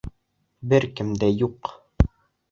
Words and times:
Бер 0.71 0.87
кем 0.99 1.11
дә 1.25 1.29
юҡ! 1.41 1.71